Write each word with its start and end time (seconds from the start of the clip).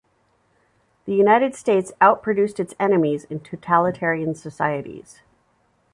The 1.05 1.13
United 1.13 1.53
States 1.53 1.91
out-produced 2.01 2.59
its 2.59 2.73
enemies 2.79 3.25
in 3.25 3.39
totalitarian 3.39 4.33
societies. 4.33 5.21